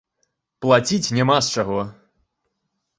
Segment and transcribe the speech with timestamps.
[0.65, 1.79] Плаціць няма з чаго.